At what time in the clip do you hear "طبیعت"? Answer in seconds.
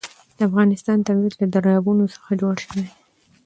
1.07-1.33